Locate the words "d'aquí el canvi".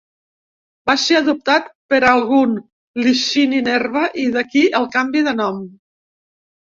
4.39-5.23